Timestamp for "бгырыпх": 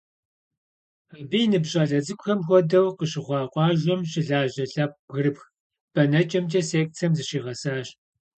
5.07-5.43